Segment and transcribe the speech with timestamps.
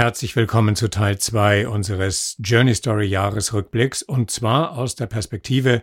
[0.00, 5.82] Herzlich willkommen zu Teil 2 unseres Journey Story Jahresrückblicks und zwar aus der Perspektive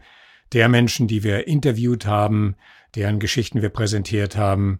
[0.53, 2.55] der Menschen, die wir interviewt haben,
[2.95, 4.79] deren Geschichten wir präsentiert haben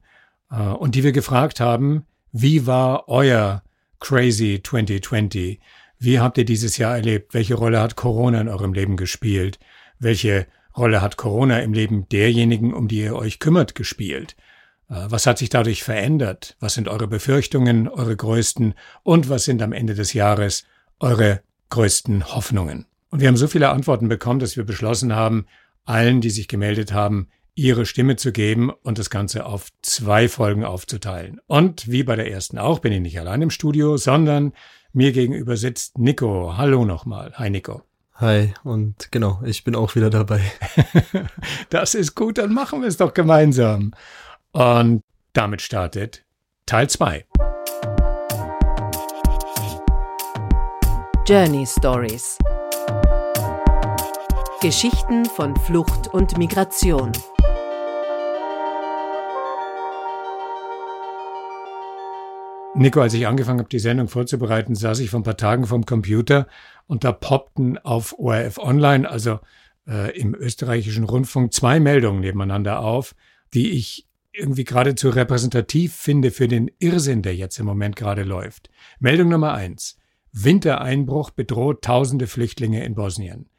[0.50, 3.62] äh, und die wir gefragt haben, wie war euer
[4.00, 5.60] Crazy 2020?
[6.00, 7.36] Wie habt ihr dieses Jahr erlebt?
[7.36, 9.60] Welche Rolle hat Corona in eurem Leben gespielt?
[10.00, 14.36] Welche Rolle hat Corona im Leben derjenigen, um die ihr euch kümmert, gespielt?
[14.90, 16.56] Äh, was hat sich dadurch verändert?
[16.60, 20.66] Was sind eure Befürchtungen, eure größten und was sind am Ende des Jahres
[21.00, 22.86] eure größten Hoffnungen?
[23.10, 25.46] Und wir haben so viele Antworten bekommen, dass wir beschlossen haben,
[25.86, 30.64] allen, die sich gemeldet haben, ihre Stimme zu geben und das Ganze auf zwei Folgen
[30.64, 31.40] aufzuteilen.
[31.48, 34.54] Und wie bei der ersten auch bin ich nicht allein im Studio, sondern
[34.94, 36.56] mir gegenüber sitzt Nico.
[36.58, 37.34] Hallo nochmal.
[37.36, 37.82] Hi Nico.
[38.16, 40.42] Hi, und genau, ich bin auch wieder dabei.
[41.70, 43.94] das ist gut, dann machen wir es doch gemeinsam.
[44.58, 46.26] Und damit startet
[46.66, 47.28] Teil 2.
[51.28, 52.40] Journey Stories.
[54.60, 57.12] Geschichten von Flucht und Migration.
[62.74, 65.86] Nico, als ich angefangen habe, die Sendung vorzubereiten, saß ich vor ein paar Tagen vom
[65.86, 66.48] Computer
[66.88, 69.40] und da poppten auf ORF Online, also
[69.88, 73.14] äh, im österreichischen Rundfunk, zwei Meldungen nebeneinander auf,
[73.54, 74.07] die ich
[74.38, 78.70] irgendwie geradezu repräsentativ finde für den Irrsinn, der jetzt im Moment gerade läuft.
[79.00, 79.98] Meldung Nummer eins.
[80.32, 83.50] Wintereinbruch bedroht tausende Flüchtlinge in Bosnien.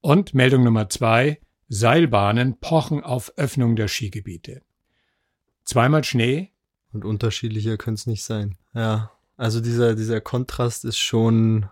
[0.00, 1.40] Und Meldung Nummer zwei.
[1.68, 4.62] Seilbahnen pochen auf Öffnung der Skigebiete.
[5.64, 6.50] Zweimal Schnee.
[6.92, 8.58] Und unterschiedlicher könnte es nicht sein.
[8.74, 11.66] Ja, also dieser, dieser Kontrast ist schon,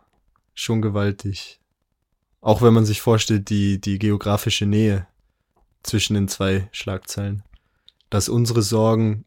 [0.55, 1.61] schon gewaltig.
[2.41, 5.07] Auch wenn man sich vorstellt, die, die geografische Nähe
[5.83, 7.43] zwischen den zwei Schlagzeilen
[8.11, 9.25] dass unsere Sorgen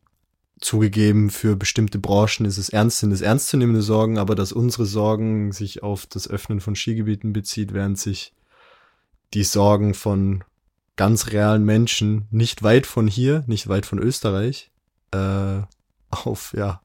[0.59, 5.51] zugegeben für bestimmte Branchen ist es ernst, sind es ernstzunehmende Sorgen, aber dass unsere Sorgen
[5.51, 8.33] sich auf das Öffnen von Skigebieten bezieht, während sich
[9.33, 10.43] die Sorgen von
[10.95, 14.71] ganz realen Menschen nicht weit von hier, nicht weit von Österreich,
[15.11, 15.61] äh,
[16.09, 16.81] auf, ja,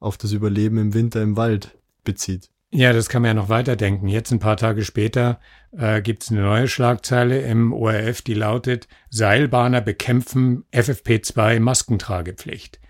[0.00, 2.50] auf das Überleben im Winter im Wald bezieht.
[2.76, 4.08] Ja, das kann man ja noch weiterdenken.
[4.08, 5.38] Jetzt ein paar Tage später
[5.70, 12.80] äh, gibt es eine neue Schlagzeile im ORF, die lautet Seilbahner bekämpfen FFP2 Maskentragepflicht.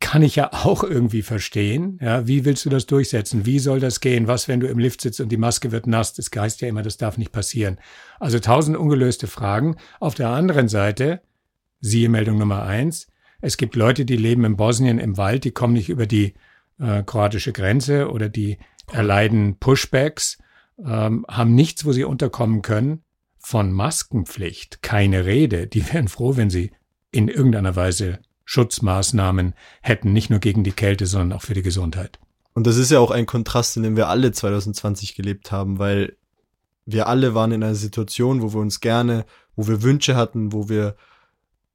[0.00, 1.98] Kann ich ja auch irgendwie verstehen.
[2.02, 3.46] Ja, wie willst du das durchsetzen?
[3.46, 4.26] Wie soll das gehen?
[4.26, 6.12] Was, wenn du im Lift sitzt und die Maske wird nass?
[6.12, 7.78] Das heißt ja immer, das darf nicht passieren.
[8.20, 9.76] Also tausend ungelöste Fragen.
[9.98, 11.22] Auf der anderen Seite,
[11.80, 13.06] siehe Meldung Nummer eins,
[13.40, 16.34] es gibt Leute, die leben in Bosnien im Wald, die kommen nicht über die
[16.78, 18.58] äh, kroatische Grenze oder die
[18.92, 20.38] erleiden Pushbacks,
[20.84, 23.02] ähm, haben nichts, wo sie unterkommen können.
[23.38, 25.66] Von Maskenpflicht keine Rede.
[25.66, 26.72] Die wären froh, wenn sie
[27.12, 32.18] in irgendeiner Weise Schutzmaßnahmen hätten, nicht nur gegen die Kälte, sondern auch für die Gesundheit.
[32.54, 36.16] Und das ist ja auch ein Kontrast, in dem wir alle 2020 gelebt haben, weil
[36.86, 39.26] wir alle waren in einer Situation, wo wir uns gerne,
[39.56, 40.96] wo wir Wünsche hatten, wo wir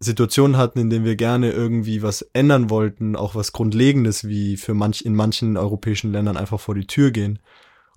[0.03, 4.73] Situationen hatten, in denen wir gerne irgendwie was ändern wollten, auch was Grundlegendes wie für
[4.73, 7.39] manch, in manchen europäischen Ländern einfach vor die Tür gehen.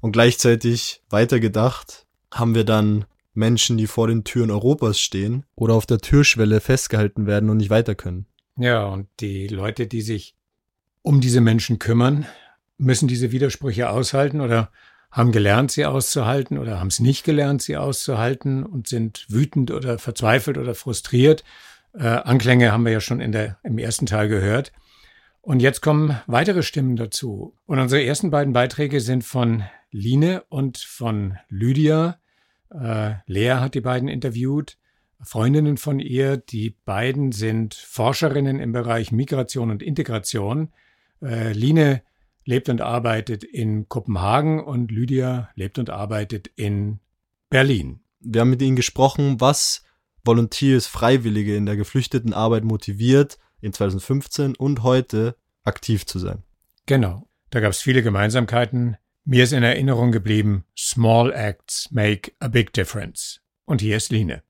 [0.00, 5.86] Und gleichzeitig weitergedacht haben wir dann Menschen, die vor den Türen Europas stehen oder auf
[5.86, 8.26] der Türschwelle festgehalten werden und nicht weiter können.
[8.58, 10.36] Ja, und die Leute, die sich
[11.02, 12.26] um diese Menschen kümmern,
[12.76, 14.70] müssen diese Widersprüche aushalten oder
[15.10, 19.98] haben gelernt, sie auszuhalten oder haben es nicht gelernt, sie auszuhalten und sind wütend oder
[19.98, 21.44] verzweifelt oder frustriert
[21.94, 24.72] äh, Anklänge haben wir ja schon in der, im ersten Teil gehört.
[25.40, 27.54] Und jetzt kommen weitere Stimmen dazu.
[27.66, 32.18] Und unsere ersten beiden Beiträge sind von Line und von Lydia.
[32.70, 34.78] Äh, Lea hat die beiden interviewt,
[35.20, 36.38] Freundinnen von ihr.
[36.38, 40.72] Die beiden sind Forscherinnen im Bereich Migration und Integration.
[41.22, 42.02] Äh, Line
[42.44, 47.00] lebt und arbeitet in Kopenhagen und Lydia lebt und arbeitet in
[47.50, 48.00] Berlin.
[48.20, 49.84] Wir haben mit ihnen gesprochen, was
[50.24, 56.42] Volunteers, Freiwillige in der geflüchteten Arbeit motiviert, in 2015 und heute aktiv zu sein.
[56.86, 58.96] Genau, da gab es viele Gemeinsamkeiten.
[59.24, 63.40] Mir ist in Erinnerung geblieben, Small Acts make a big difference.
[63.64, 64.42] Und hier ist Line.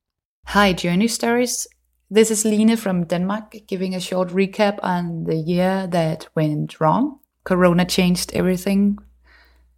[0.46, 1.68] Hi, Journey Stories.
[2.12, 7.20] This is Line from Denmark, giving a short recap on the year that went wrong.
[7.44, 8.98] Corona changed everything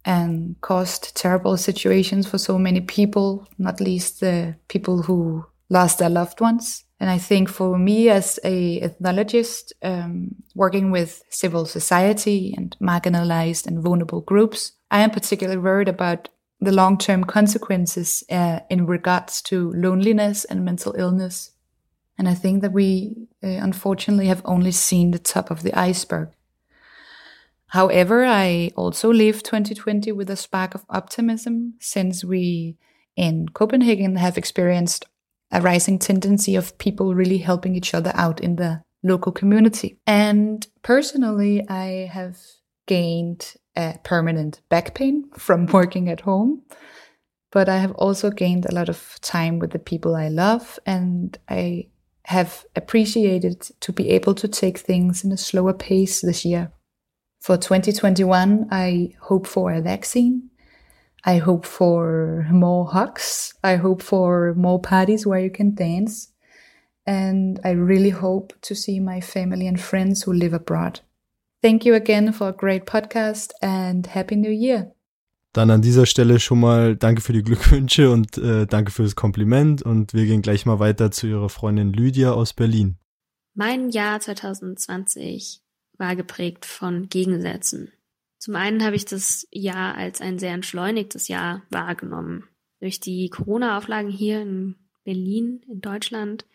[0.03, 6.09] and caused terrible situations for so many people, not least the people who lost their
[6.09, 6.85] loved ones.
[6.99, 13.67] And I think for me as a ethnologist, um, working with civil society and marginalized
[13.67, 16.29] and vulnerable groups, I am particularly worried about
[16.59, 21.51] the long-term consequences uh, in regards to loneliness and mental illness.
[22.17, 26.29] And I think that we, uh, unfortunately, have only seen the top of the iceberg.
[27.67, 32.77] However, I also leave 2020 with a spark of optimism since we
[33.15, 35.05] in Copenhagen have experienced
[35.51, 39.99] a rising tendency of people really helping each other out in the local community.
[40.05, 42.37] And personally, I have
[42.85, 46.63] gained a permanent back pain from working at home,
[47.51, 51.37] but I have also gained a lot of time with the people I love, and
[51.47, 51.87] I
[52.25, 56.71] have appreciated to be able to take things in a slower pace this year.
[57.39, 60.49] For 2021, I hope for a vaccine.
[61.27, 63.53] I hope for more hugs.
[63.61, 66.33] I hope for more parties where you can dance.
[67.05, 71.01] And I really hope to see my family and friends who live abroad.
[71.61, 74.93] Thank you again for a great podcast and Happy New Year.
[75.53, 79.15] Dann an dieser Stelle schon mal danke für die Glückwünsche und äh, danke für das
[79.15, 79.81] Kompliment.
[79.81, 82.97] Und wir gehen gleich mal weiter zu Ihrer Freundin Lydia aus Berlin.
[83.53, 85.61] Mein Jahr 2020
[85.97, 87.91] war geprägt von Gegensätzen.
[88.39, 92.47] Zum einen habe ich das Jahr als ein sehr entschleunigtes Jahr wahrgenommen.
[92.79, 96.45] Durch die Corona-Auflagen hier in Berlin, in Deutschland,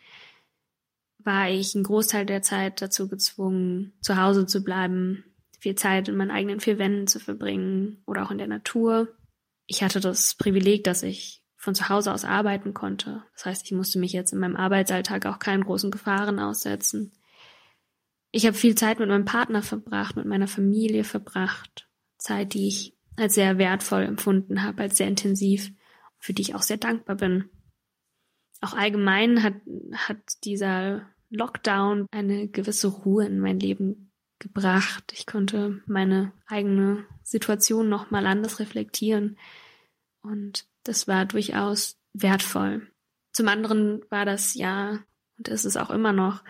[1.19, 5.25] war ich einen Großteil der Zeit dazu gezwungen, zu Hause zu bleiben,
[5.58, 9.08] viel Zeit in meinen eigenen vier Wänden zu verbringen oder auch in der Natur.
[9.67, 13.23] Ich hatte das Privileg, dass ich von zu Hause aus arbeiten konnte.
[13.34, 17.12] Das heißt, ich musste mich jetzt in meinem Arbeitsalltag auch keinen großen Gefahren aussetzen.
[18.32, 21.88] Ich habe viel Zeit mit meinem Partner verbracht, mit meiner Familie verbracht.
[22.19, 25.70] Zeit, die ich als sehr wertvoll empfunden habe, als sehr intensiv,
[26.19, 27.50] für die ich auch sehr dankbar bin.
[28.62, 29.55] Auch allgemein hat,
[29.94, 35.12] hat dieser Lockdown eine gewisse Ruhe in mein Leben gebracht.
[35.14, 39.37] Ich konnte meine eigene Situation nochmal anders reflektieren.
[40.23, 42.88] Und das war durchaus wertvoll.
[43.32, 45.00] Zum anderen war das ja,
[45.38, 46.44] und ist es auch immer noch,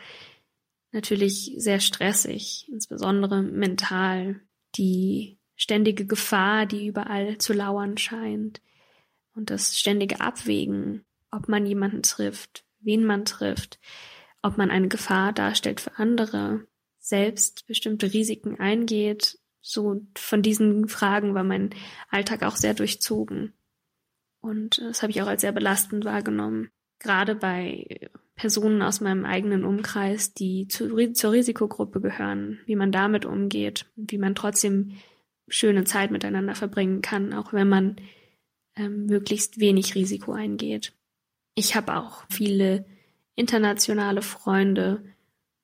[0.92, 4.40] natürlich sehr stressig, insbesondere mental.
[4.76, 8.60] Die ständige Gefahr, die überall zu lauern scheint
[9.34, 13.78] und das ständige Abwägen, ob man jemanden trifft, wen man trifft,
[14.42, 16.66] ob man eine Gefahr darstellt für andere,
[16.98, 19.38] selbst bestimmte Risiken eingeht.
[19.60, 21.70] So von diesen Fragen war mein
[22.10, 23.54] Alltag auch sehr durchzogen.
[24.40, 26.70] Und das habe ich auch als sehr belastend wahrgenommen.
[26.98, 28.10] Gerade bei
[28.42, 34.18] Personen aus meinem eigenen Umkreis, die zu, zur Risikogruppe gehören, wie man damit umgeht, wie
[34.18, 34.96] man trotzdem
[35.46, 37.98] schöne Zeit miteinander verbringen kann, auch wenn man
[38.74, 40.92] ähm, möglichst wenig Risiko eingeht.
[41.54, 42.84] Ich habe auch viele
[43.36, 45.04] internationale Freunde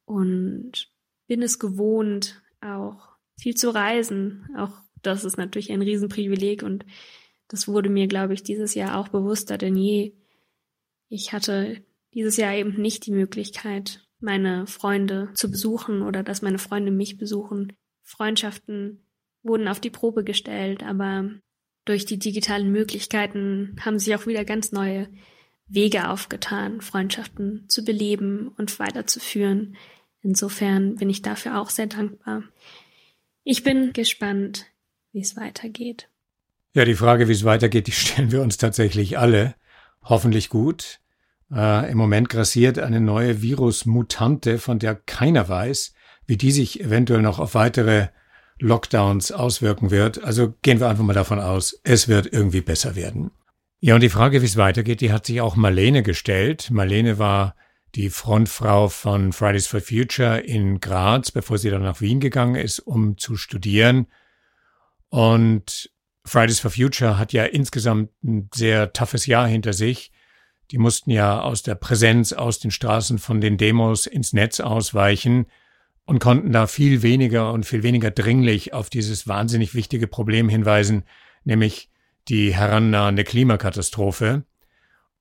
[0.05, 0.89] und
[1.27, 3.09] bin es gewohnt, auch
[3.41, 4.49] viel zu reisen.
[4.57, 4.71] Auch
[5.03, 6.87] das ist natürlich ein Riesenprivileg und
[7.49, 10.13] das wurde mir, glaube ich, dieses Jahr auch bewusster denn je.
[11.09, 11.83] Ich hatte
[12.14, 17.19] dieses Jahr eben nicht die Möglichkeit, meine Freunde zu besuchen oder dass meine Freunde mich
[17.19, 17.72] besuchen.
[18.02, 19.05] Freundschaften
[19.43, 21.31] wurden auf die Probe gestellt, aber
[21.84, 25.08] durch die digitalen Möglichkeiten haben sich auch wieder ganz neue
[25.69, 29.76] Wege aufgetan, Freundschaften zu beleben und weiterzuführen.
[30.22, 32.43] Insofern bin ich dafür auch sehr dankbar.
[33.44, 34.66] Ich bin gespannt,
[35.12, 36.08] wie es weitergeht.
[36.75, 39.55] Ja, die Frage, wie es weitergeht, die stellen wir uns tatsächlich alle.
[40.02, 41.00] Hoffentlich gut.
[41.53, 45.95] Äh, Im Moment grassiert eine neue Virusmutante, von der keiner weiß,
[46.27, 48.09] wie die sich eventuell noch auf weitere
[48.61, 50.23] Lockdowns auswirken wird.
[50.23, 53.31] Also gehen wir einfach mal davon aus, es wird irgendwie besser werden.
[53.81, 56.70] Ja, und die Frage, wie es weitergeht, die hat sich auch Marlene gestellt.
[56.70, 57.55] Marlene war
[57.94, 62.81] die Frontfrau von Fridays for Future in Graz, bevor sie dann nach Wien gegangen ist,
[62.81, 64.08] um zu studieren.
[65.08, 65.91] Und
[66.25, 70.11] Fridays for Future hat ja insgesamt ein sehr toughes Jahr hinter sich.
[70.70, 75.46] Die mussten ja aus der Präsenz aus den Straßen von den Demos ins Netz ausweichen
[76.05, 81.05] und konnten da viel weniger und viel weniger dringlich auf dieses wahnsinnig wichtige Problem hinweisen,
[81.44, 81.91] nämlich
[82.29, 84.44] die herannahende Klimakatastrophe.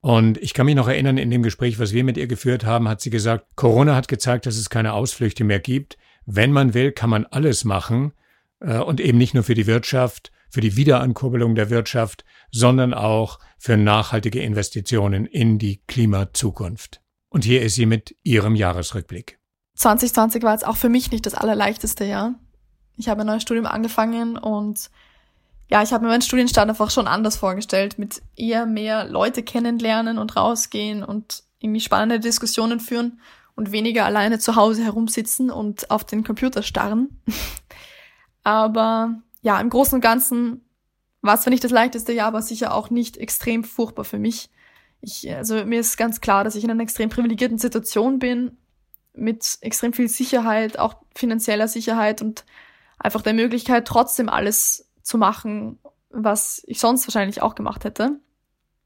[0.02, 2.88] Und ich kann mich noch erinnern, in dem Gespräch, was wir mit ihr geführt haben,
[2.88, 5.98] hat sie gesagt, Corona hat gezeigt, dass es keine Ausflüchte mehr gibt.
[6.26, 8.14] Wenn man will, kann man alles machen
[8.60, 13.40] äh, und eben nicht nur für die Wirtschaft, für die Wiederankurbelung der Wirtschaft, sondern auch
[13.58, 17.02] für nachhaltige Investitionen in die Klimazukunft.
[17.30, 19.40] Und hier ist sie mit ihrem Jahresrückblick.
[19.76, 22.36] 2020 war jetzt auch für mich nicht das allerleichteste Jahr.
[22.96, 24.90] Ich habe ein neues Studium angefangen und
[25.70, 30.18] ja, ich habe mir meinen Studienstand einfach schon anders vorgestellt, mit eher mehr Leute kennenlernen
[30.18, 33.20] und rausgehen und irgendwie spannende Diskussionen führen
[33.56, 37.22] und weniger alleine zu Hause herumsitzen und auf den Computer starren.
[38.44, 40.66] Aber ja, im Großen und Ganzen
[41.22, 44.50] war es zwar nicht das leichteste Jahr, aber sicher auch nicht extrem furchtbar für mich.
[45.00, 48.58] Ich, also mir ist ganz klar, dass ich in einer extrem privilegierten Situation bin,
[49.14, 52.44] mit extrem viel Sicherheit, auch finanzieller Sicherheit und
[53.00, 58.20] einfach der Möglichkeit, trotzdem alles zu machen, was ich sonst wahrscheinlich auch gemacht hätte.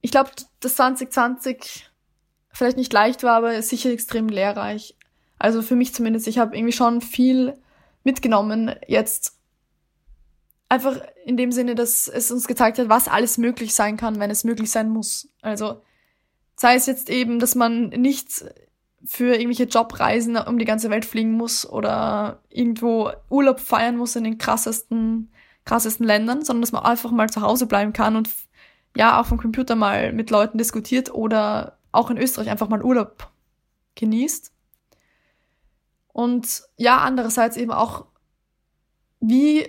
[0.02, 1.90] Ich glaube, dass 2020
[2.54, 4.96] vielleicht nicht leicht war, aber sicher extrem lehrreich.
[5.40, 7.58] Also für mich zumindest, ich habe irgendwie schon viel
[8.04, 9.41] mitgenommen jetzt.
[10.72, 14.32] Einfach in dem Sinne, dass es uns gezeigt hat, was alles möglich sein kann, wenn
[14.32, 15.28] es möglich sein muss.
[15.42, 15.82] Also
[16.56, 18.46] sei es jetzt eben, dass man nicht
[19.04, 24.24] für irgendwelche Jobreisen um die ganze Welt fliegen muss oder irgendwo Urlaub feiern muss in
[24.24, 25.34] den krassesten,
[25.66, 28.30] krassesten Ländern, sondern dass man einfach mal zu Hause bleiben kann und
[28.96, 33.30] ja, auch vom Computer mal mit Leuten diskutiert oder auch in Österreich einfach mal Urlaub
[33.96, 34.54] genießt.
[36.14, 38.06] Und ja, andererseits eben auch,
[39.20, 39.68] wie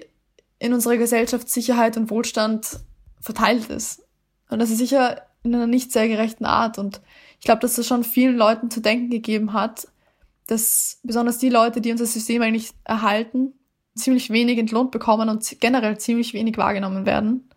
[0.62, 2.78] in unserer Gesellschaft Sicherheit und Wohlstand
[3.20, 4.06] verteilt ist.
[4.48, 6.78] Und das ist sicher in einer nicht sehr gerechten Art.
[6.78, 7.00] Und
[7.40, 9.88] ich glaube, dass das schon vielen Leuten zu denken gegeben hat,
[10.46, 13.54] dass besonders die Leute, die unser System eigentlich erhalten,
[13.96, 17.48] ziemlich wenig entlohnt bekommen und generell ziemlich wenig wahrgenommen werden.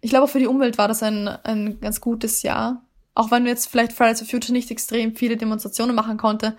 [0.00, 2.84] Ich glaube, für die Umwelt war das ein, ein ganz gutes Jahr.
[3.14, 6.56] Auch wenn wir jetzt vielleicht Fridays for Future nicht extrem viele Demonstrationen machen konnte,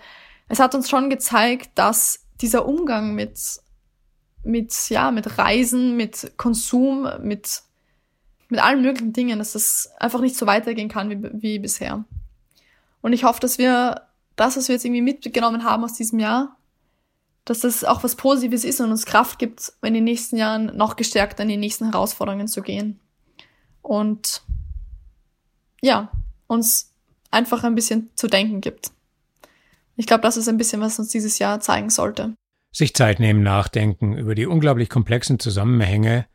[0.48, 3.38] es hat uns schon gezeigt, dass dieser Umgang mit,
[4.42, 7.62] mit, ja, mit Reisen, mit Konsum, mit,
[8.48, 12.04] mit allen möglichen Dingen, dass das einfach nicht so weitergehen kann wie, wie bisher.
[13.02, 14.02] Und ich hoffe, dass wir
[14.36, 16.56] das, was wir jetzt irgendwie mitgenommen haben aus diesem Jahr,
[17.44, 20.96] dass das auch was Positives ist und uns Kraft gibt, in den nächsten Jahren noch
[20.96, 23.00] gestärkt an die nächsten Herausforderungen zu gehen.
[23.82, 24.42] Und
[25.80, 26.10] ja,
[26.46, 26.92] uns
[27.30, 28.92] einfach ein bisschen zu denken gibt.
[29.96, 32.34] Ich glaube, das ist ein bisschen, was uns dieses Jahr zeigen sollte.
[32.72, 36.26] Sich Zeit nehmen, nachdenken über die unglaublich komplexen Zusammenhänge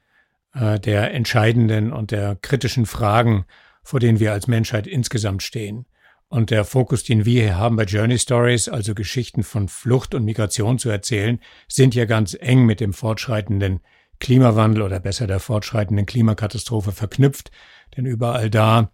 [0.53, 3.45] äh, der entscheidenden und der kritischen Fragen,
[3.83, 5.85] vor denen wir als Menschheit insgesamt stehen.
[6.27, 10.25] Und der Fokus, den wir hier haben bei Journey Stories, also Geschichten von Flucht und
[10.25, 13.79] Migration zu erzählen, sind ja ganz eng mit dem fortschreitenden
[14.19, 17.51] Klimawandel oder besser der fortschreitenden Klimakatastrophe verknüpft.
[17.95, 18.91] Denn überall da,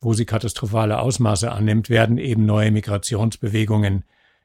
[0.00, 4.04] wo sie katastrophale Ausmaße annimmt, werden eben neue Migrationsbewegungen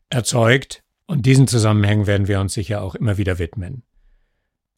[0.10, 3.84] erzeugt, und diesen Zusammenhängen werden wir uns sicher auch immer wieder widmen.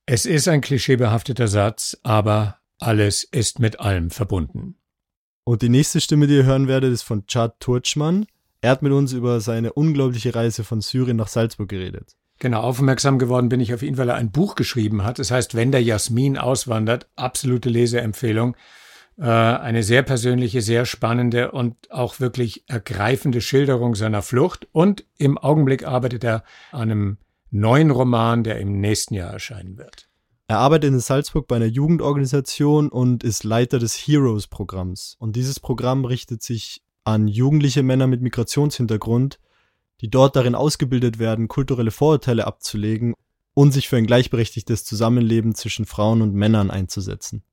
[0.05, 4.77] Es ist ein klischeebehafteter Satz, aber alles ist mit allem verbunden.
[5.43, 8.25] Und die nächste Stimme, die ihr hören werdet, ist von Chad Turchmann.
[8.61, 12.15] Er hat mit uns über seine unglaubliche Reise von Syrien nach Salzburg geredet.
[12.39, 15.19] Genau, aufmerksam geworden bin ich auf ihn, weil er ein Buch geschrieben hat.
[15.19, 18.55] Das heißt, wenn der Jasmin auswandert, absolute Leseempfehlung.
[19.19, 24.67] Äh, eine sehr persönliche, sehr spannende und auch wirklich ergreifende Schilderung seiner Flucht.
[24.71, 27.17] Und im Augenblick arbeitet er an einem
[27.51, 30.07] neuen Roman, der im nächsten Jahr erscheinen wird.
[30.47, 35.17] Er arbeitet in Salzburg bei einer Jugendorganisation und ist Leiter des Heroes-Programms.
[35.19, 39.39] Und dieses Programm richtet sich an jugendliche Männer mit Migrationshintergrund,
[39.99, 43.15] die dort darin ausgebildet werden, kulturelle Vorurteile abzulegen
[43.53, 47.43] und sich für ein gleichberechtigtes Zusammenleben zwischen Frauen und Männern einzusetzen.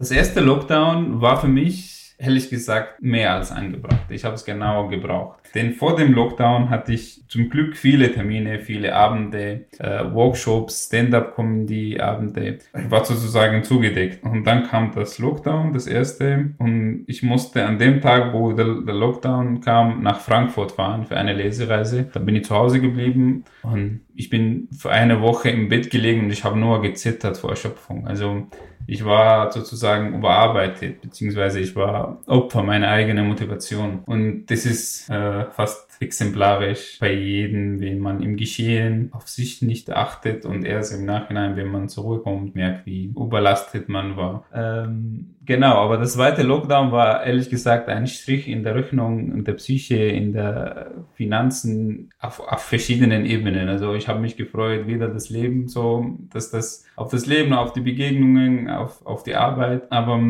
[0.00, 4.06] Das erste Lockdown war für mich, ehrlich gesagt, mehr als angebracht.
[4.10, 5.40] Ich habe es genau gebraucht.
[5.56, 12.58] Denn vor dem Lockdown hatte ich zum Glück viele Termine, viele Abende, äh, Workshops, Stand-up-Comedy-Abende.
[12.78, 14.22] Ich war sozusagen zugedeckt.
[14.22, 16.50] Und dann kam das Lockdown, das erste.
[16.58, 21.16] Und ich musste an dem Tag, wo der, der Lockdown kam, nach Frankfurt fahren für
[21.16, 22.08] eine Lesereise.
[22.12, 26.20] Da bin ich zu Hause geblieben und ich bin für eine Woche im Bett gelegen
[26.20, 28.06] und ich habe nur gezittert vor Erschöpfung.
[28.06, 28.46] Also
[28.88, 34.00] ich war sozusagen überarbeitet, beziehungsweise ich war Opfer meiner eigenen Motivation.
[34.06, 39.90] Und das ist äh, fast exemplarisch bei jedem, wenn man im Geschehen auf sich nicht
[39.90, 44.44] achtet und erst im Nachhinein, wenn man zurückkommt, merkt, wie überlastet man war.
[44.54, 49.44] Ähm, genau, aber das zweite Lockdown war ehrlich gesagt ein Strich in der Rechnung, in
[49.44, 53.68] der Psyche, in der Finanzen auf, auf verschiedenen Ebenen.
[53.68, 57.72] Also ich habe mich gefreut, wieder das Leben so, dass das auf das Leben, auf
[57.72, 59.90] die Begegnungen, auf, auf die Arbeit.
[59.90, 60.20] Aber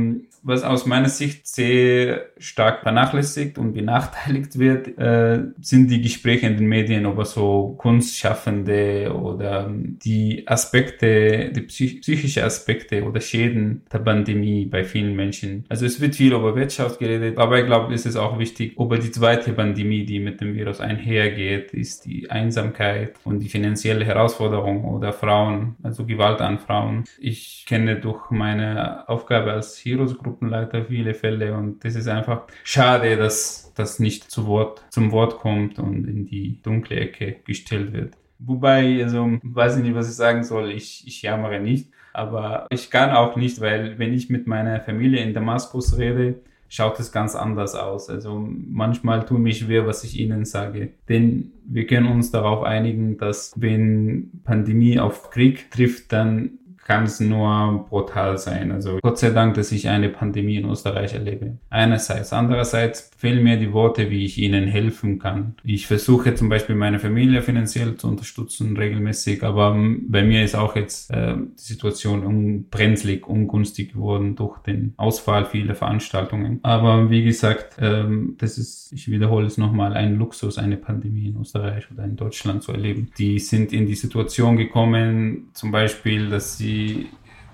[0.43, 6.57] was aus meiner Sicht sehr stark vernachlässigt und benachteiligt wird, äh, sind die Gespräche in
[6.57, 13.99] den Medien über so Kunstschaffende oder die Aspekte, die psych psychische Aspekte oder Schäden der
[13.99, 15.65] Pandemie bei vielen Menschen.
[15.69, 18.99] Also es wird viel über Wirtschaft geredet, aber ich glaube, es ist auch wichtig, über
[18.99, 24.85] die zweite Pandemie, die mit dem Virus einhergeht, ist die Einsamkeit und die finanzielle Herausforderung
[24.85, 27.05] oder Frauen, also Gewalt an Frauen.
[27.19, 33.17] Ich kenne durch meine Aufgabe als Heroes Gruppenleiter viele Fälle und das ist einfach schade,
[33.17, 38.15] dass das nicht zu Wort, zum Wort kommt und in die dunkle Ecke gestellt wird.
[38.39, 40.71] Wobei, also, weiß ich nicht, was ich sagen soll.
[40.71, 41.91] Ich, ich jammere nicht.
[42.13, 47.01] Aber ich kann auch nicht, weil wenn ich mit meiner Familie in Damaskus rede, schaut
[47.01, 48.11] es ganz anders aus.
[48.11, 50.91] Also manchmal tue mich schwer, was ich Ihnen sage.
[51.09, 57.21] Denn wir können uns darauf einigen, dass wenn Pandemie auf Krieg trifft, dann kann es
[57.21, 58.73] nur brutal sein.
[58.73, 61.59] Also Gott sei Dank, dass ich eine Pandemie in Österreich erlebe.
[61.69, 62.33] Einerseits.
[62.33, 65.55] Andererseits fehlen mir die Worte, wie ich ihnen helfen kann.
[65.63, 69.77] Ich versuche zum Beispiel meine Familie finanziell zu unterstützen, regelmäßig, aber
[70.09, 75.75] bei mir ist auch jetzt äh, die Situation unbrenzlig, ungünstig geworden durch den Ausfall vieler
[75.75, 76.61] Veranstaltungen.
[76.63, 81.39] Aber wie gesagt, ähm, das ist, ich wiederhole es nochmal, ein Luxus, eine Pandemie in
[81.39, 83.11] Österreich oder in Deutschland zu erleben.
[83.19, 87.09] Die sind in die Situation gekommen, zum Beispiel, dass sie die,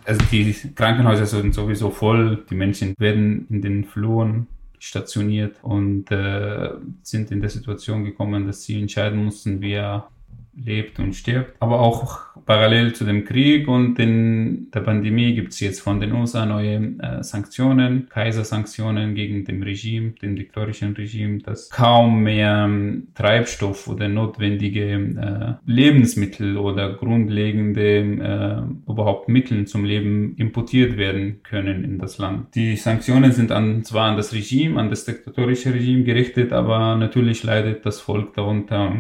[0.05, 4.47] also die Krankenhäuser sind sowieso voll, die Menschen werden in den Fluren
[4.79, 6.71] stationiert und äh,
[7.03, 10.09] sind in der Situation gekommen, dass sie entscheiden mussten, wer
[10.55, 11.57] lebt und stirbt.
[11.61, 16.13] Aber auch parallel zu dem Krieg und den, der Pandemie gibt es jetzt von den
[16.13, 23.09] USA neue äh, Sanktionen, Kaisersanktionen gegen dem Regime, dem diktatorischen Regime, dass kaum mehr ähm,
[23.15, 31.85] Treibstoff oder notwendige äh, Lebensmittel oder grundlegende äh, überhaupt Mittel zum Leben importiert werden können
[31.85, 32.55] in das Land.
[32.55, 37.43] Die Sanktionen sind an, zwar an das Regime, an das diktatorische Regime gerichtet, aber natürlich
[37.43, 38.93] leidet das Volk darunter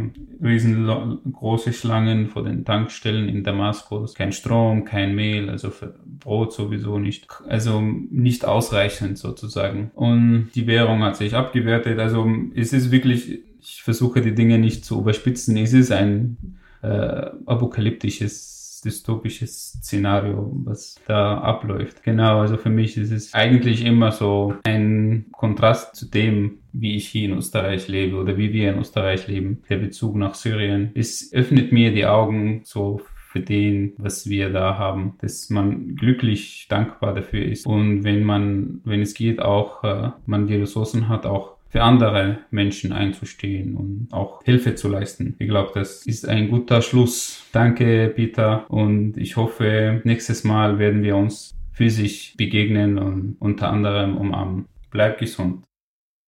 [0.42, 6.98] riesengroße Schlangen vor den Tankstellen in Damaskus, kein Strom, kein Mehl, also für Brot sowieso
[6.98, 9.90] nicht, also nicht ausreichend sozusagen.
[9.94, 14.84] Und die Währung hat sich abgewertet, also es ist wirklich, ich versuche die Dinge nicht
[14.84, 22.02] zu überspitzen, es ist ein äh, apokalyptisches dystopisches Szenario, was da abläuft.
[22.02, 27.08] Genau, also für mich ist es eigentlich immer so ein Kontrast zu dem, wie ich
[27.08, 29.62] hier in Österreich lebe oder wie wir in Österreich leben.
[29.68, 30.90] Der Bezug nach Syrien.
[30.94, 33.00] Es öffnet mir die Augen so
[33.34, 38.80] für den, was wir da haben, dass man glücklich dankbar dafür ist und wenn man,
[38.84, 44.06] wenn es geht, auch äh, man die Ressourcen hat, auch für andere Menschen einzustehen und
[44.12, 45.34] auch Hilfe zu leisten.
[45.40, 47.44] Ich glaube, das ist ein guter Schluss.
[47.50, 54.16] Danke, Peter, und ich hoffe, nächstes Mal werden wir uns physisch begegnen und unter anderem
[54.16, 54.66] umarmen.
[54.92, 55.64] Bleib gesund.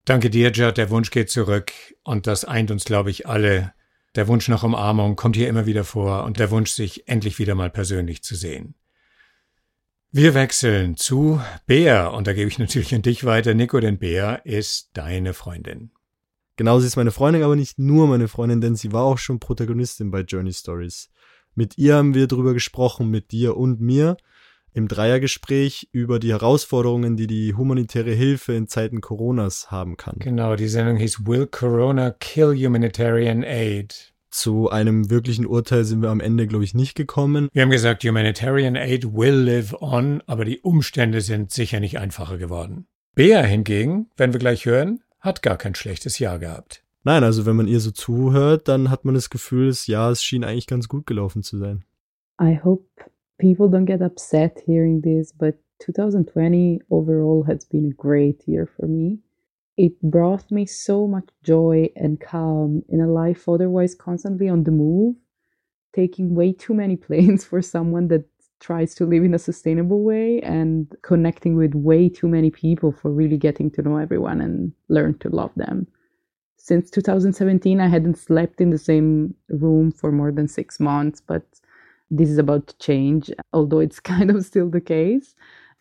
[0.05, 0.77] Danke dir, Judd.
[0.77, 1.71] Der Wunsch geht zurück
[2.03, 3.73] und das eint uns, glaube ich, alle
[4.17, 7.55] der Wunsch nach Umarmung kommt hier immer wieder vor und der Wunsch, sich endlich wieder
[7.55, 8.75] mal persönlich zu sehen.
[10.11, 13.55] Wir wechseln zu Bea und da gebe ich natürlich an dich weiter.
[13.55, 15.91] Nico, denn Bea ist deine Freundin.
[16.57, 19.41] Genau, sie ist meine Freundin, aber nicht nur meine Freundin, denn sie war auch schon
[19.41, 21.11] Protagonistin bei Journey Stories.
[21.55, 24.17] Mit ihr haben wir drüber gesprochen, mit dir und mir
[24.77, 30.17] im Dreiergespräch über die Herausforderungen, die die humanitäre Hilfe in Zeiten Coronas haben kann.
[30.19, 34.13] Genau, die Sendung hieß Will Corona Kill Humanitarian Aid?
[34.29, 37.49] Zu einem wirklichen Urteil sind wir am Ende, glaube ich, nicht gekommen.
[37.55, 42.37] Wir haben gesagt, Humanitarian Aid will live on, aber die Umstände sind sicher nicht einfacher
[42.37, 42.87] geworden.
[43.15, 46.85] Bea hingegen, wenn wir gleich hören, hat gar kein schlechtes Jahr gehabt.
[47.03, 50.23] Nein, also wenn man ihr so zuhört, dann hat man das Gefühl, das Jahr es
[50.23, 51.85] schien eigentlich ganz gut gelaufen zu sein.
[52.39, 52.85] I hope
[53.39, 58.87] people don't get upset hearing this, but 2020 overall has been a great year for
[58.87, 59.19] me.
[59.77, 64.71] It brought me so much joy and calm in a life otherwise constantly on the
[64.71, 65.17] move,
[65.95, 68.25] taking way too many planes for someone that
[68.59, 73.13] tries to live in a sustainable way and connecting with way too many people for
[73.13, 75.87] really getting to know everyone and learn to love them.
[76.57, 81.45] Since 2017, I hadn't slept in the same room for more than six months, but
[82.11, 85.35] this is about to change, although it's kind of still the case.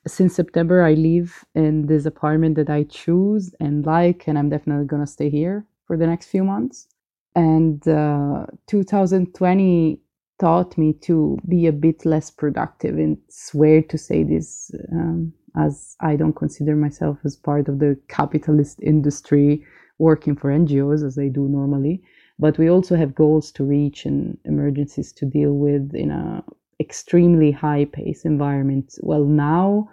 [0.07, 4.85] Since September, I live in this apartment that I choose and like, and I'm definitely
[4.85, 6.87] going to stay here for the next few months.
[7.35, 9.99] And uh, 2020
[10.39, 12.95] taught me to be a bit less productive.
[12.95, 17.79] And it's weird to say this, um, as I don't consider myself as part of
[17.79, 19.65] the capitalist industry
[19.97, 22.03] working for NGOs as I do normally
[22.37, 26.43] but we also have goals to reach and emergencies to deal with in a
[26.79, 28.97] extremely high pace environment.
[29.01, 29.89] Well now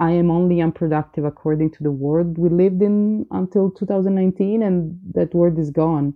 [0.00, 5.34] i am only unproductive according to the world we lived in until 2019 and that
[5.34, 6.14] world is gone.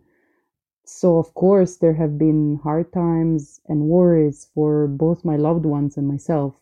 [0.85, 5.97] So of course there have been hard times and worries for both my loved ones
[5.97, 6.55] and myself.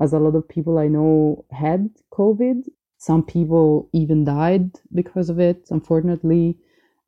[0.00, 5.38] As a lot of people i know had covid some people even died because of
[5.38, 6.58] it unfortunately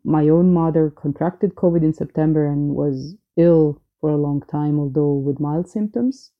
[0.08, 5.12] my own mother contracted COVID in September and was ill for a long time, although
[5.12, 6.32] with mild symptoms.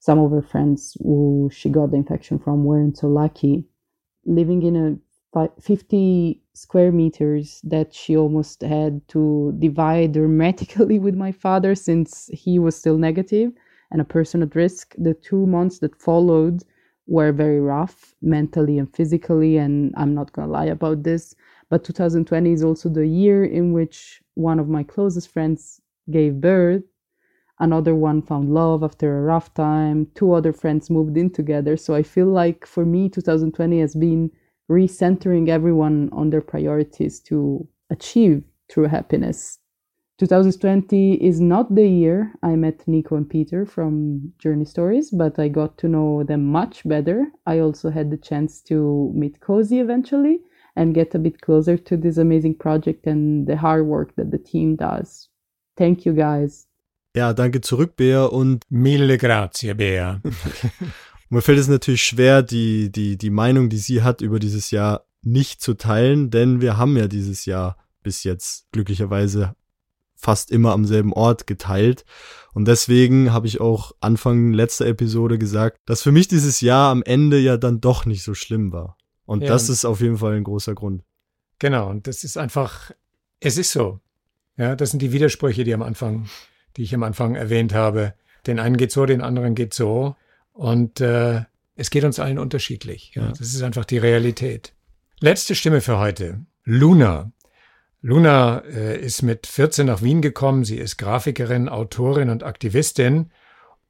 [0.00, 3.64] Some of her friends who she got the infection from weren't so lucky.
[4.26, 11.32] Living in a 50 square meters that she almost had to divide hermetically with my
[11.32, 13.52] father since he was still negative
[13.92, 14.94] and a person at risk.
[14.98, 16.62] The two months that followed
[17.06, 21.34] were very rough mentally and physically, and I'm not gonna lie about this.
[21.72, 25.80] But 2020 is also the year in which one of my closest friends
[26.10, 26.82] gave birth.
[27.60, 30.08] Another one found love after a rough time.
[30.14, 31.78] Two other friends moved in together.
[31.78, 34.30] So I feel like for me, 2020 has been
[34.70, 39.58] recentering everyone on their priorities to achieve true happiness.
[40.18, 45.48] 2020 is not the year I met Nico and Peter from Journey Stories, but I
[45.48, 47.32] got to know them much better.
[47.46, 50.42] I also had the chance to meet Cozy eventually
[50.74, 54.38] and get a bit closer to this amazing project and the hard work that the
[54.38, 55.28] team does.
[55.76, 56.66] Thank you guys.
[57.14, 58.24] Ja, danke zurück, Bea.
[58.24, 60.20] Und Mille grazie, Bea.
[61.28, 65.04] mir fällt es natürlich schwer, die, die, die Meinung, die sie hat über dieses Jahr
[65.22, 69.54] nicht zu teilen, denn wir haben ja dieses Jahr bis jetzt glücklicherweise
[70.16, 72.04] fast immer am selben Ort geteilt.
[72.54, 77.02] Und deswegen habe ich auch Anfang letzter Episode gesagt, dass für mich dieses Jahr am
[77.02, 78.96] Ende ja dann doch nicht so schlimm war.
[79.26, 79.48] Und Ja.
[79.48, 81.02] das ist auf jeden Fall ein großer Grund.
[81.58, 82.90] Genau, und das ist einfach,
[83.40, 84.00] es ist so.
[84.56, 86.28] Ja, das sind die Widersprüche, die am Anfang,
[86.76, 88.14] die ich am Anfang erwähnt habe.
[88.46, 90.16] Den einen geht so, den anderen geht so.
[90.52, 91.42] Und äh,
[91.76, 93.12] es geht uns allen unterschiedlich.
[93.14, 93.28] Ja.
[93.28, 94.74] Das ist einfach die Realität.
[95.20, 96.44] Letzte Stimme für heute.
[96.64, 97.32] Luna.
[98.00, 100.64] Luna äh, ist mit 14 nach Wien gekommen.
[100.64, 103.30] Sie ist Grafikerin, Autorin und Aktivistin.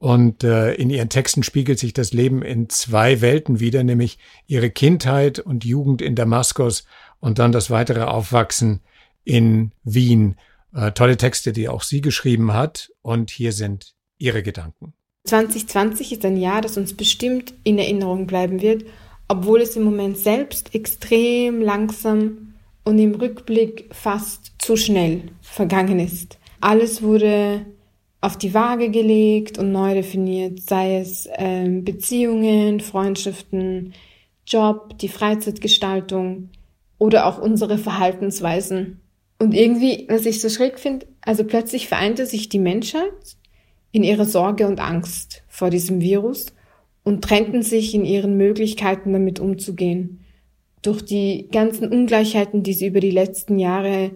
[0.03, 4.69] Und äh, in ihren Texten spiegelt sich das Leben in zwei Welten wider, nämlich ihre
[4.69, 6.83] Kindheit und Jugend in Damaskus
[7.21, 8.81] und dann das weitere Aufwachsen
[9.23, 10.35] in Wien.
[10.75, 12.91] Äh, tolle Texte, die auch sie geschrieben hat.
[13.01, 14.91] Und hier sind ihre Gedanken.
[15.23, 18.83] 2020 ist ein Jahr, das uns bestimmt in Erinnerung bleiben wird,
[19.29, 26.39] obwohl es im Moment selbst extrem langsam und im Rückblick fast zu schnell vergangen ist.
[26.59, 27.65] Alles wurde
[28.23, 33.93] auf die Waage gelegt und neu definiert, sei es ähm, Beziehungen, Freundschaften,
[34.47, 36.49] Job, die Freizeitgestaltung
[36.97, 39.01] oder auch unsere Verhaltensweisen.
[39.39, 43.35] Und irgendwie, was ich so schräg finde, also plötzlich vereinte sich die Menschheit
[43.91, 46.45] in ihrer Sorge und Angst vor diesem Virus
[47.03, 50.21] und trennten sich in ihren Möglichkeiten damit umzugehen.
[50.81, 54.11] Durch die ganzen Ungleichheiten, die sie über die letzten Jahre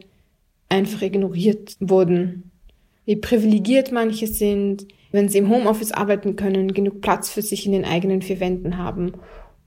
[0.69, 2.46] einfach ignoriert wurden.
[3.07, 7.71] Wie privilegiert manche sind, wenn sie im Homeoffice arbeiten können, genug Platz für sich in
[7.71, 9.13] den eigenen vier Wänden haben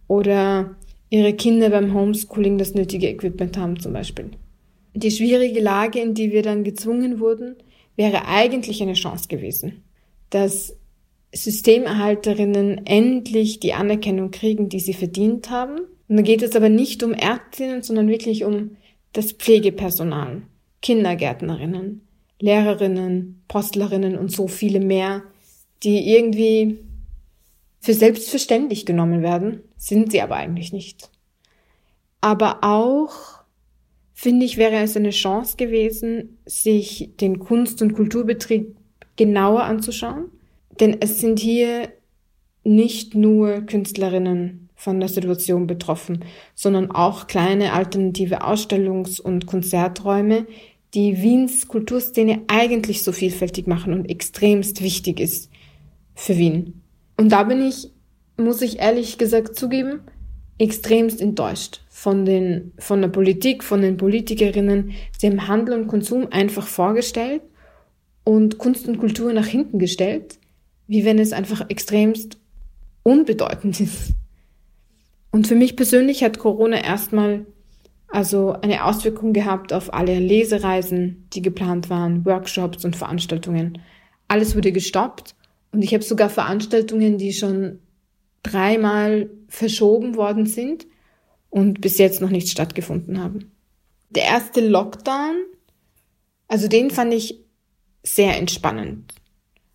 [0.09, 0.77] oder
[1.09, 4.33] ihre Kinder beim Homeschooling das nötige Equipment haben zum Beispiel.
[4.95, 7.57] Die schwierige Lage, in die wir dann gezwungen wurden,
[7.97, 9.85] wäre eigentlich eine Chance gewesen,
[10.29, 10.77] dass
[11.33, 15.79] Systemerhalterinnen endlich die Anerkennung kriegen, die sie verdient haben.
[16.09, 18.77] Und da geht es aber nicht um Ärztinnen, sondern wirklich um
[19.15, 20.43] das Pflegepersonal,
[20.83, 22.03] Kindergärtnerinnen,
[22.41, 25.23] Lehrerinnen, Postlerinnen und so viele mehr,
[25.83, 26.79] die irgendwie
[27.81, 31.11] für selbstverständlich genommen werden, sind sie aber eigentlich nicht.
[32.21, 33.43] Aber auch,
[34.13, 38.77] finde ich, wäre es eine Chance gewesen, sich den Kunst- und Kulturbetrieb
[39.17, 40.31] genauer anzuschauen.
[40.81, 41.91] Denn es sind hier
[42.65, 46.25] nicht nur Künstlerinnen von der Situation betroffen,
[46.55, 50.47] sondern auch kleine alternative Ausstellungs- und Konzerträume,
[50.95, 55.51] die Wiens Kulturszene eigentlich so vielfältig machen und extremst wichtig ist
[56.15, 56.83] für Wien.
[57.17, 57.91] Und da bin ich,
[58.37, 60.01] muss ich ehrlich gesagt zugeben,
[60.59, 64.93] extremst enttäuscht von den, von der Politik, von den Politikerinnen.
[65.23, 67.43] Haben Handel und Konsum einfach vorgestellt
[68.25, 70.39] und Kunst und Kultur nach hinten gestellt,
[70.87, 72.39] wie wenn es einfach extremst
[73.03, 74.13] unbedeutend ist.
[75.31, 77.47] Und für mich persönlich hat Corona erstmal
[78.11, 83.79] also eine Auswirkung gehabt auf alle Lesereisen, die geplant waren, Workshops und Veranstaltungen.
[84.29, 85.35] Alles wurde gestoppt
[85.73, 87.79] und ich habe sogar Veranstaltungen, die schon
[88.43, 90.87] dreimal verschoben worden sind
[91.51, 93.53] und bis jetzt noch nicht stattgefunden haben.
[94.11, 95.37] Der erste Lockdown,
[96.49, 97.41] also den fand ich
[98.03, 99.15] sehr entspannend.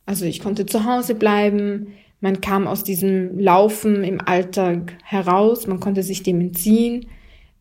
[0.06, 5.80] Also ich konnte zu Hause bleiben, man kam aus diesem Laufen im Alltag heraus, man
[5.80, 7.08] konnte sich dem entziehen,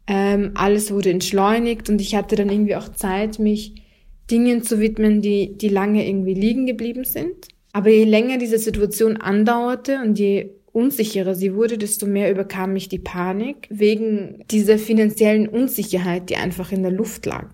[0.07, 3.83] ähm, alles wurde entschleunigt und ich hatte dann irgendwie auch Zeit, mich
[4.31, 7.49] Dingen zu widmen, die, die lange irgendwie liegen geblieben sind.
[7.73, 12.89] Aber je länger diese Situation andauerte und je unsicherer sie wurde, desto mehr überkam mich
[12.89, 17.49] die Panik wegen dieser finanziellen Unsicherheit, die einfach in der Luft lag.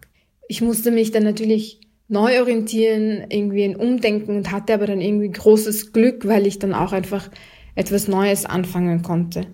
[0.49, 5.31] Ich musste mich dann natürlich neu orientieren, irgendwie ein Umdenken und hatte aber dann irgendwie
[5.31, 7.31] großes Glück, weil ich dann auch einfach
[7.75, 9.47] etwas Neues anfangen konnte.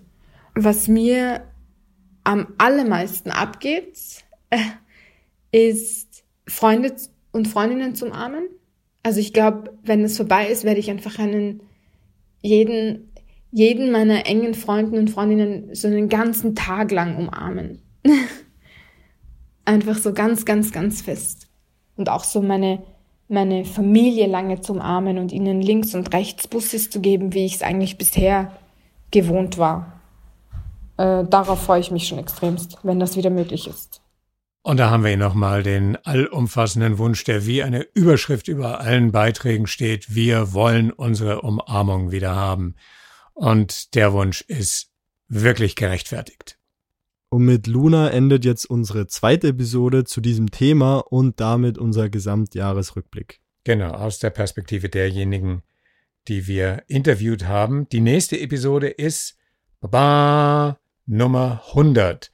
[0.55, 1.43] Was mir
[2.27, 4.59] am allermeisten abgeht, äh,
[5.53, 6.95] ist Freunde
[7.33, 8.49] und Freundinnen zum Armen.
[9.03, 11.61] Also ich glaube, wenn es vorbei ist, werde ich einfach einen
[12.43, 13.13] jeden
[13.53, 17.81] jeden meiner engen Freunden und Freundinnen so einen ganzen Tag lang umarmen.
[19.65, 21.49] Einfach so ganz, ganz, ganz fest.
[21.97, 22.83] Und auch so meine,
[23.29, 27.55] meine Familie lange zu umarmen und ihnen links und rechts Busses zu geben, wie ich
[27.55, 28.53] es eigentlich bisher
[29.11, 29.96] gewohnt war.
[30.97, 34.01] Äh, darauf freue ich mich schon extremst, wenn das wieder möglich ist.
[34.63, 39.69] Und da haben wir nochmal den allumfassenden Wunsch, der wie eine Überschrift über allen Beiträgen
[39.69, 40.15] steht.
[40.15, 42.75] Wir wollen unsere Umarmung wieder haben.
[43.33, 44.91] Und der Wunsch ist
[45.29, 46.59] wirklich gerechtfertigt.
[47.29, 53.41] Und mit Luna endet jetzt unsere zweite Episode zu diesem Thema und damit unser Gesamtjahresrückblick.
[53.63, 55.63] Genau, aus der Perspektive derjenigen,
[56.29, 57.89] die wir interviewt haben.
[57.91, 59.37] Die nächste Episode ist
[59.81, 62.31] Baba, Nummer 100.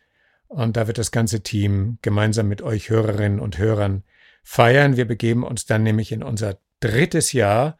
[0.49, 4.03] Und da wird das ganze Team gemeinsam mit euch Hörerinnen und Hörern
[4.43, 4.97] feiern.
[4.97, 7.79] Wir begeben uns dann nämlich in unser drittes Jahr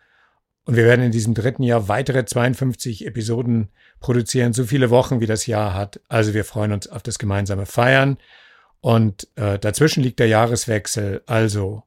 [0.65, 5.27] und wir werden in diesem dritten Jahr weitere 52 Episoden produzieren, so viele Wochen wie
[5.27, 6.01] das Jahr hat.
[6.09, 8.19] Also wir freuen uns auf das gemeinsame Feiern.
[8.81, 11.23] Und äh, dazwischen liegt der Jahreswechsel.
[11.27, 11.83] Also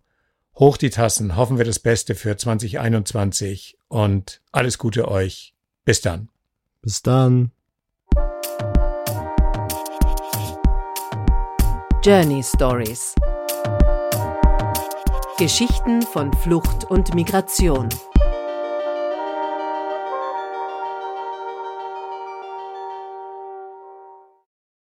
[0.58, 5.54] hoch die Tassen, hoffen wir das Beste für 2021 und alles Gute euch.
[5.86, 6.30] Bis dann.
[6.82, 7.52] Bis dann.
[12.06, 13.16] Journey Stories.
[15.40, 17.90] Geschichten von Flucht und Migration.